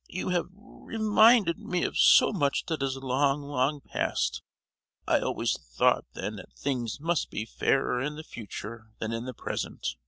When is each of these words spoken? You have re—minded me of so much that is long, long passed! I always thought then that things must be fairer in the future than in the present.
You 0.09 0.29
have 0.29 0.47
re—minded 0.55 1.59
me 1.59 1.83
of 1.83 1.95
so 1.95 2.33
much 2.33 2.65
that 2.65 2.81
is 2.81 2.95
long, 2.97 3.43
long 3.43 3.81
passed! 3.81 4.41
I 5.07 5.19
always 5.19 5.55
thought 5.59 6.05
then 6.13 6.37
that 6.37 6.53
things 6.57 6.99
must 6.99 7.29
be 7.29 7.45
fairer 7.45 8.01
in 8.01 8.15
the 8.15 8.23
future 8.23 8.87
than 8.97 9.11
in 9.11 9.25
the 9.25 9.35
present. 9.35 9.89